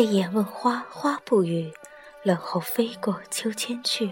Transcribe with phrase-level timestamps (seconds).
[0.00, 1.70] 泪眼问花，花不语；
[2.22, 4.10] 冷后飞过秋千去。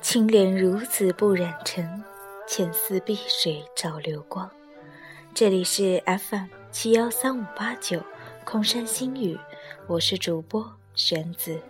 [0.00, 2.04] 青莲如此不染尘，
[2.46, 4.48] 浅似碧水照流光。
[5.34, 8.00] 这里是 FM 七幺三五八九
[8.44, 9.36] 空山新雨，
[9.88, 11.60] 我是主播玄子。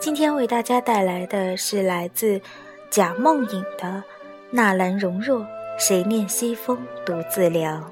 [0.00, 2.40] 今天为大家带来的是来自
[2.90, 3.84] 贾梦影的
[4.50, 5.46] 《纳兰容若
[5.78, 7.82] 谁念西风独自凉》。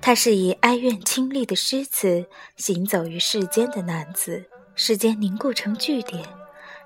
[0.00, 2.26] 他是以哀怨清丽的诗词
[2.56, 6.24] 行走于世间的男子，时间凝固成句点。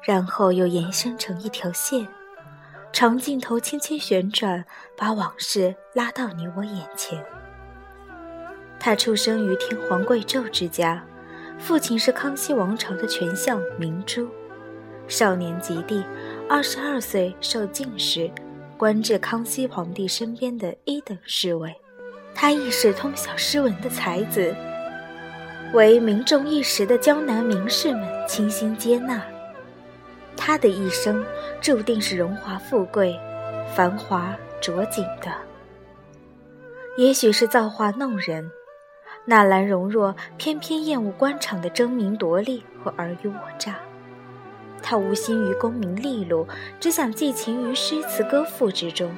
[0.03, 2.07] 然后又延伸成一条线，
[2.93, 4.65] 长镜头轻轻旋转，
[4.97, 7.23] 把往事拉到你我眼前。
[8.79, 11.05] 他出生于天皇贵胄之家，
[11.59, 14.27] 父亲是康熙王朝的权相明珠。
[15.07, 16.03] 少年及第，
[16.49, 18.31] 二十二岁受进士，
[18.79, 21.75] 官至康熙皇帝身边的一等侍卫。
[22.35, 24.55] 他亦是通晓诗文的才子，
[25.75, 29.23] 为名重一时的江南名士们倾心接纳。
[30.37, 31.25] 他的一生
[31.61, 33.19] 注定是荣华富贵、
[33.75, 35.33] 繁华着锦的。
[36.97, 38.51] 也许是造化弄人，
[39.25, 43.77] 纳兰容若偏偏厌恶官场的争名夺利和尔虞我诈。
[44.83, 46.47] 他无心于功名利禄，
[46.81, 49.15] 只想寄情于诗词歌赋之中。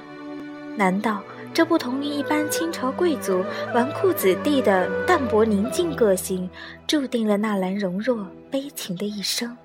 [0.76, 1.22] 难道
[1.54, 3.44] 这不同于一般清朝贵族
[3.74, 6.48] 纨绔子弟的淡泊宁静个性，
[6.86, 9.56] 注定了纳兰容若悲情的一生？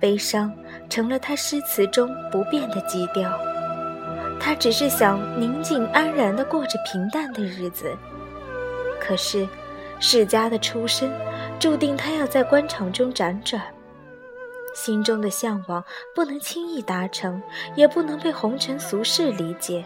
[0.00, 0.52] 悲伤
[0.88, 3.30] 成了他诗词中不变的基调。
[4.38, 7.96] 他只是想宁静安然地过着平淡的日子。
[9.00, 9.48] 可是，
[9.98, 11.10] 世家的出身
[11.58, 13.62] 注定他要在官场中辗转，
[14.74, 15.82] 心中的向往
[16.14, 17.42] 不能轻易达成，
[17.74, 19.84] 也不能被红尘俗世理解。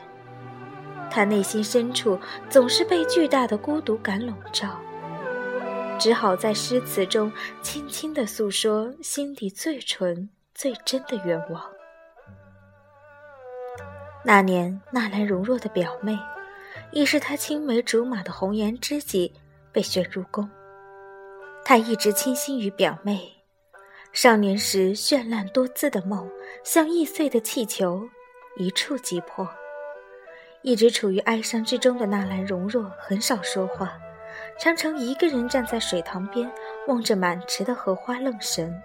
[1.11, 2.19] 他内心深处
[2.49, 4.79] 总是被巨大的孤独感笼罩。
[6.01, 7.31] 只好在诗词中
[7.61, 11.63] 轻轻地诉说心底最纯、最真的愿望。
[14.25, 16.19] 那年，纳兰容若的表妹，
[16.91, 19.31] 亦是他青梅竹马的红颜知己，
[19.73, 20.49] 被选入宫。
[21.67, 23.31] 他一直倾心于表妹。
[24.15, 26.27] 少年时绚烂多姿的梦，
[26.65, 28.09] 像易碎的气球，
[28.57, 29.47] 一触即破。
[30.63, 33.99] 一直处于哀伤之中的纳兰容若，很少说话。
[34.63, 36.51] 常常一个人站在水塘边，
[36.87, 38.79] 望着满池的荷花愣神。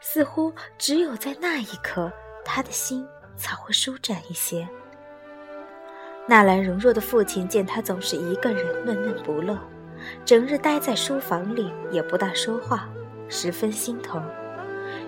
[0.00, 2.12] 似乎只有在那一刻，
[2.44, 4.68] 他的心才会舒展一些。
[6.28, 9.58] 纳兰容若的父亲见他总是一个人闷闷不乐，
[10.26, 12.86] 整日待在书房里，也不大说话，
[13.30, 14.22] 十分心疼，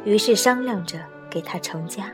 [0.02, 2.10] 于是商量着给他成家，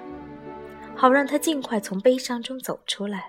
[0.97, 3.26] 好让他尽快从悲伤中走出来。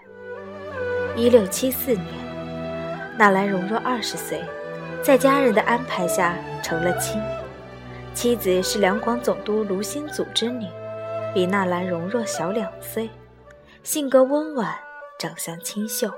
[1.15, 2.24] 一六七四年。
[3.17, 4.43] 纳兰容若二十岁，
[5.01, 7.21] 在家人的安排下成了亲。
[8.13, 10.67] 妻子是两广总督卢新祖之女，
[11.33, 13.09] 比纳兰容若小两岁，
[13.83, 14.75] 性格温婉，
[15.17, 16.11] 长相清秀。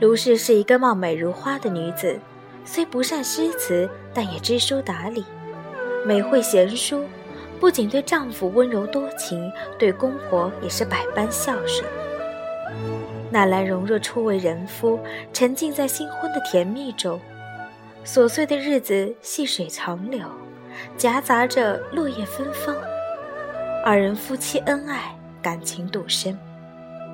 [0.00, 2.18] 卢氏是一个貌美如花的女子，
[2.64, 5.24] 虽不善诗词，但也知书达理，
[6.04, 7.06] 美会贤淑，
[7.58, 11.88] 不仅对丈夫温柔多情，对公婆也是百般孝顺。
[13.30, 14.98] 纳兰容若初为人夫，
[15.32, 17.20] 沉浸在新婚的甜蜜中，
[18.04, 20.26] 琐碎的日子细水长流，
[20.96, 22.74] 夹杂着落叶芬芳。
[23.84, 26.36] 二人夫妻恩爱，感情笃深。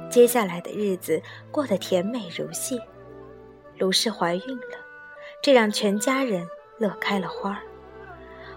[0.09, 1.21] 接下来的日子
[1.51, 2.81] 过得甜美如戏。
[3.79, 4.79] 卢氏怀孕了，
[5.43, 6.49] 这让全家人
[6.79, 7.61] 乐开了花儿。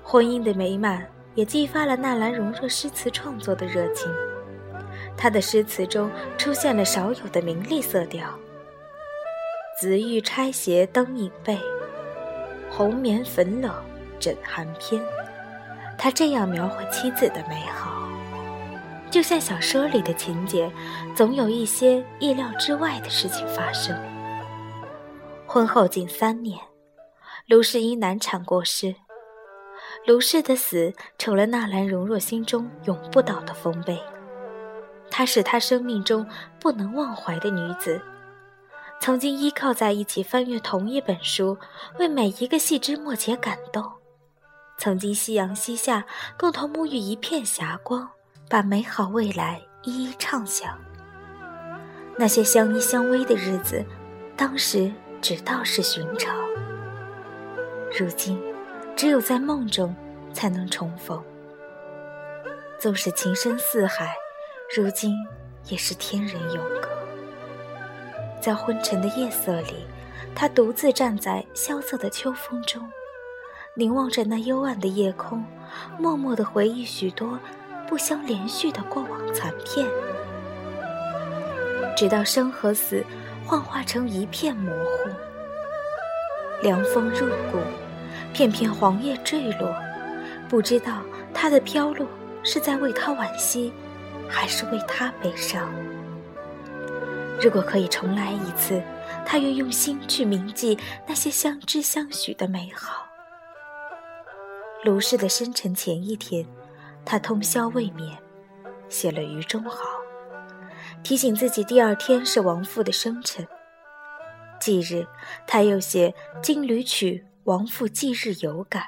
[0.02, 1.06] 婚姻的美满
[1.36, 4.10] 也激发了纳兰容若诗词创作的热情。
[5.22, 8.34] 他的诗词中出现了少有的明丽色调
[9.78, 11.60] ：“紫玉钗斜灯影背，
[12.72, 13.70] 红棉粉冷
[14.18, 15.04] 枕寒篇。”
[16.00, 18.08] 他这样描绘妻子的美好，
[19.12, 20.72] 就像小说里的情节，
[21.14, 23.94] 总有一些意料之外的事情发生。
[25.46, 26.58] 婚后仅三年，
[27.48, 28.96] 卢氏因难产过世。
[30.08, 34.00] 卢氏的死成了纳兰容若心中永不倒的丰碑。
[35.12, 36.26] 她是他生命中
[36.60, 38.02] 不能忘怀的女子，
[39.02, 41.58] 曾经依靠在一起翻阅同一本书，
[41.98, 43.84] 为每一个细枝末节感动；
[44.78, 46.06] 曾经夕阳西下，
[46.38, 48.10] 共同沐浴一片霞光，
[48.50, 50.78] 把美好未来一一畅想。
[52.18, 53.84] 那些相依相偎的日子，
[54.36, 54.92] 当时
[55.22, 56.36] 只道是寻常。
[57.98, 58.42] 如今，
[58.96, 59.96] 只有在梦中
[60.34, 61.22] 才能重逢。
[62.78, 64.14] 纵使情深似海，
[64.76, 65.16] 如今
[65.68, 66.90] 也是天人永隔。
[68.40, 69.88] 在昏沉的夜色里，
[70.36, 72.88] 他独自站在萧瑟的秋风中，
[73.74, 75.44] 凝望着那幽暗的夜空，
[75.98, 77.40] 默默地回忆许多
[77.88, 79.88] 不相连续的过往残片，
[81.98, 83.04] 直到生和死
[83.48, 85.10] 幻化成一片模糊。
[86.62, 87.58] 凉风入骨，
[88.34, 89.74] 片片黄叶坠落，
[90.48, 91.02] 不知道
[91.34, 92.06] 他的飘落
[92.44, 93.74] 是在为他惋惜，
[94.30, 95.70] 还是为他悲伤。
[97.42, 98.82] 如果可以重来一次，
[99.26, 100.78] 他愿用心去铭记
[101.08, 103.06] 那些相知相许的美好。
[104.84, 106.46] 卢氏的生辰前一天，
[107.04, 108.18] 他通宵未眠，
[108.88, 109.82] 写了《余中好》，
[111.04, 113.46] 提醒自己第二天是王父的生辰。
[114.60, 115.06] 忌日，
[115.48, 118.84] 他又写《金缕曲》，王父忌日有感，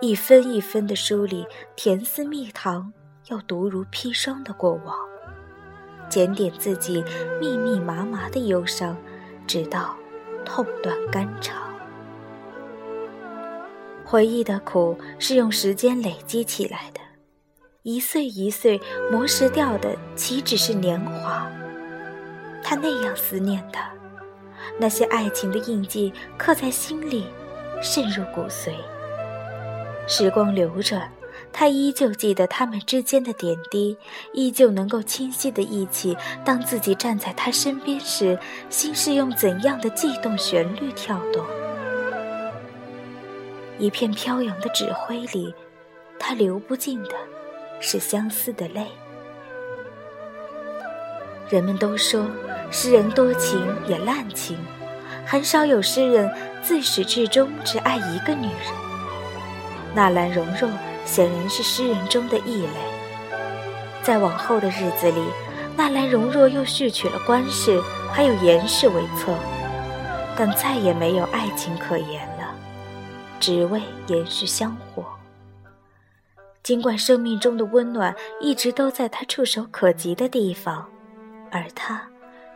[0.00, 2.92] 一分一分的梳理甜丝蜜糖
[3.30, 4.94] 又毒如砒霜的过往。
[6.08, 7.04] 检点自己
[7.40, 8.96] 密密麻麻的忧伤，
[9.46, 9.96] 直到
[10.44, 11.56] 痛断肝肠。
[14.04, 17.00] 回忆的苦是用时间累积起来的，
[17.82, 18.80] 一岁一岁
[19.12, 21.48] 磨蚀掉的，岂止是年华？
[22.64, 23.78] 他那样思念的，
[24.80, 27.26] 那些爱情的印记刻在心里，
[27.80, 28.72] 渗入骨髓。
[30.08, 31.08] 时光流转。
[31.52, 33.96] 他依旧记得他们之间的点滴，
[34.32, 38.38] 依旧能够清晰的忆起，当自己站在他身边时，
[38.70, 41.44] 心是用怎样的悸动旋律跳动。
[43.78, 45.52] 一片飘扬的纸灰里，
[46.18, 47.14] 他流不尽的
[47.80, 48.86] 是相思的泪。
[51.48, 52.26] 人们都说，
[52.70, 54.56] 诗人多情也滥情，
[55.26, 56.30] 很少有诗人
[56.62, 58.72] 自始至终只爱一个女人。
[59.94, 60.70] 纳兰容若。
[61.04, 62.68] 显然是诗人中的异类。
[64.02, 65.22] 在往后的日子里，
[65.76, 67.80] 纳兰容若又续娶了关氏，
[68.12, 69.34] 还有严氏为侧，
[70.36, 72.54] 但再也没有爱情可言了，
[73.38, 75.04] 只为延续香火。
[76.62, 80.86] 尽管生命中的温暖一直都在他触手可及的地方，
[81.50, 82.02] 而他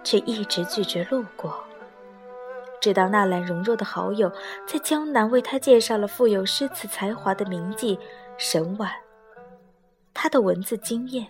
[0.02, 1.62] 却一直拒绝路过。
[2.80, 4.30] 直到纳兰容若的好友
[4.66, 7.98] 在江南为他介绍了富有诗词才华的名妓。
[8.36, 8.90] 沈婉，
[10.12, 11.26] 他的文字惊艳，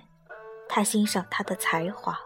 [0.69, 2.19] 他欣赏他的才华。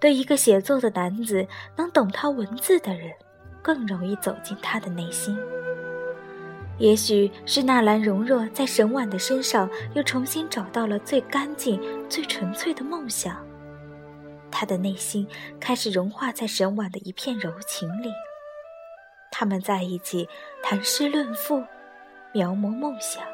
[0.00, 1.46] 对一个写作的男子，
[1.76, 3.12] 能懂他文字的人，
[3.60, 5.36] 更容易走进他的内心。
[6.78, 13.44] 也许是纳兰容若在沈婉的身上又重新找到了最干净、最纯粹的梦想，
[14.52, 15.26] 他的内心
[15.58, 18.12] 开始融化在沈婉的一片柔情里。
[19.32, 20.28] 他们在一起
[20.62, 21.64] 谈诗论赋，
[22.32, 23.24] 描摹梦想。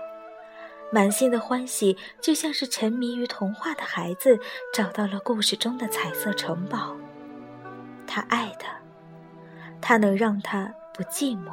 [0.93, 4.39] 满心的欢喜，就像是沉迷于童话的孩子
[4.73, 6.97] 找到了故事中的彩色城堡。
[8.07, 8.65] 他爱的，
[9.81, 11.53] 他能让他不寂寞。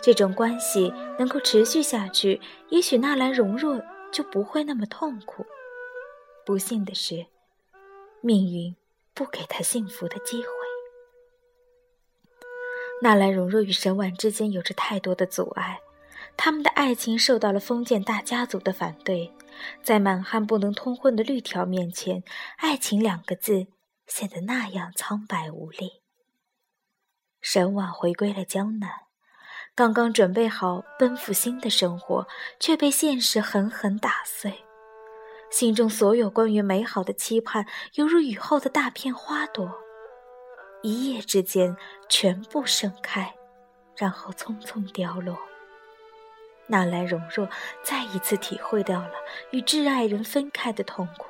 [0.00, 3.82] 这种关系能够持续下去，也许纳兰容若
[4.12, 5.46] 就不会那么痛苦。
[6.44, 7.26] 不幸的是，
[8.20, 8.76] 命运
[9.14, 10.48] 不给他幸福的机会。
[13.00, 15.80] 纳兰容若与沈婉之间有着太多的阻碍。
[16.40, 19.34] 他们的爱情受到了封建大家族的反对，
[19.82, 22.22] 在满汉不能通婚的律条面前
[22.58, 23.66] ，“爱情”两个字
[24.06, 26.00] 显得那样苍白无力。
[27.40, 28.88] 沈婉回归了江南，
[29.74, 32.26] 刚刚准备好奔赴新的生活，
[32.60, 34.64] 却被现实狠狠打碎，
[35.50, 39.68] 心中所有关于美好的期盼，犹如雨后的大片花朵，
[40.82, 41.76] 一夜之间
[42.08, 43.34] 全部盛开，
[43.96, 45.36] 然后匆匆凋落。
[46.68, 47.48] 纳兰容若
[47.82, 49.12] 再一次体会到了
[49.50, 51.26] 与挚爱人分开的痛苦。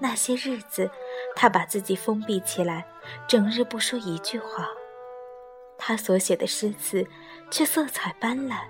[0.00, 0.90] 那些日子，
[1.36, 2.86] 他把自己封闭起来，
[3.28, 4.66] 整日不说一句话。
[5.76, 7.06] 他所写的诗词
[7.50, 8.62] 却色彩斑斓，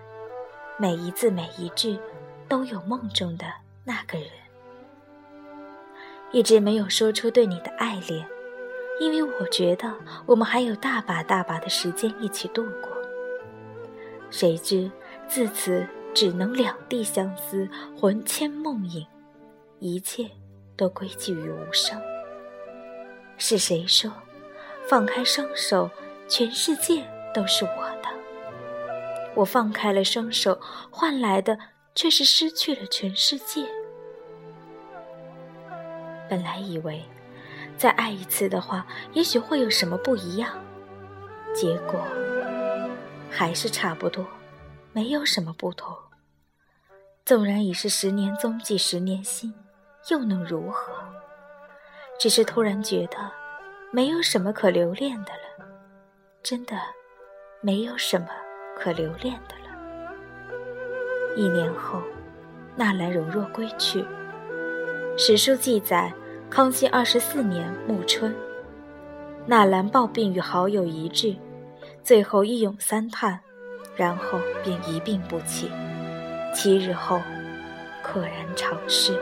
[0.76, 1.98] 每一字每一句
[2.48, 3.46] 都有梦中的
[3.84, 4.28] 那个人。
[6.32, 8.26] 一直没有说出对你的爱恋，
[9.00, 9.92] 因为我觉得
[10.26, 12.90] 我们还有大把大把的时间一起度过。
[14.30, 14.90] 谁知。
[15.30, 19.06] 自此只能两地相思，魂牵梦萦，
[19.78, 20.28] 一切
[20.76, 21.96] 都归寂于无声。
[23.38, 24.10] 是谁说，
[24.88, 25.88] 放开双手，
[26.26, 28.08] 全世界都是我的。
[29.36, 30.60] 我放开了双手，
[30.90, 31.56] 换来的
[31.94, 33.64] 却是失去了全世界。
[36.28, 37.04] 本来以为
[37.76, 40.58] 再爱一次的话，也许会有什么不一样，
[41.54, 42.04] 结果
[43.30, 44.26] 还是差不多，
[44.92, 45.96] 没有什么不同。
[47.24, 49.54] 纵然已是十年踪迹十年心，
[50.10, 50.92] 又能如何？
[52.18, 53.16] 只是突然觉得
[53.92, 55.64] 没有什么可留恋的了，
[56.42, 56.76] 真的
[57.60, 58.28] 没有什么
[58.76, 59.60] 可留恋的了。
[61.36, 62.02] 一年后，
[62.74, 64.04] 纳兰容若归去。
[65.16, 66.12] 史书记载，
[66.50, 68.34] 康熙二十四年暮春，
[69.46, 71.38] 纳兰抱病与好友一聚，
[72.02, 73.40] 最后一咏三叹，
[74.00, 75.70] 然后便一病不起。
[76.54, 77.20] 七日后，
[78.02, 79.14] 溘然长逝，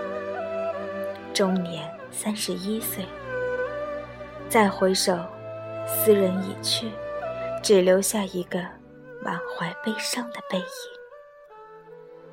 [1.35, 3.05] 终年三十一岁。
[4.49, 5.19] 再回首，
[5.85, 6.93] 斯人已去，
[7.61, 8.61] 只留下一个
[9.21, 10.65] 满怀悲伤的背影。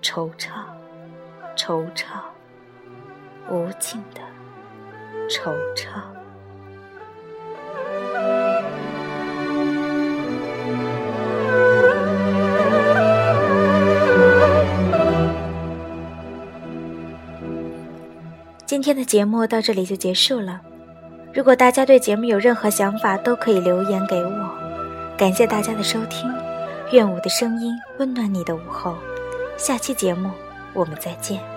[0.03, 0.65] 惆怅，
[1.55, 2.21] 惆怅。
[3.49, 4.21] 无尽的
[5.27, 6.03] 惆怅。
[18.75, 20.59] 今天的节目到这里就结束了。
[21.33, 24.51] 如果大家对节目有任何想法，都可以留言给我。
[25.15, 26.29] 感谢大家的收听，
[26.91, 28.93] 愿我的声音温暖你的午后。
[29.55, 30.29] 下期节目
[30.73, 31.54] 我们再见。